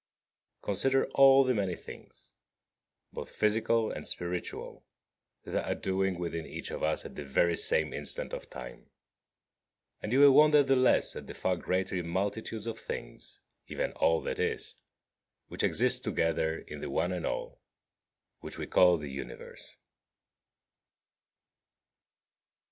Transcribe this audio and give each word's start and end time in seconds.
25. 0.63 0.65
Consider 0.79 1.05
all 1.13 1.43
the 1.43 1.53
many 1.53 1.75
things, 1.75 2.31
both 3.13 3.29
physical 3.29 3.91
and 3.91 4.07
spiritual, 4.07 4.83
that 5.43 5.63
are 5.63 5.71
adoing 5.73 6.17
within 6.17 6.43
each 6.43 6.71
of 6.71 6.81
us 6.81 7.05
at 7.05 7.13
the 7.15 7.23
very 7.23 7.55
same 7.55 7.93
instant 7.93 8.33
of 8.33 8.49
time; 8.49 8.89
and 10.01 10.11
you 10.11 10.17
will 10.21 10.31
wonder 10.31 10.63
the 10.63 10.75
less 10.75 11.15
at 11.15 11.27
the 11.27 11.35
far 11.35 11.55
greater 11.55 12.01
multitudes 12.03 12.65
of 12.65 12.79
things, 12.79 13.41
even 13.67 13.91
all 13.91 14.21
that 14.21 14.39
is, 14.39 14.73
which 15.49 15.61
exist 15.61 16.03
together 16.03 16.57
in 16.57 16.81
the 16.81 16.89
one 16.89 17.11
and 17.11 17.27
all 17.27 17.61
which 18.39 18.57
we 18.57 18.65
call 18.65 18.97
the 18.97 19.11
Universe. 19.11 19.75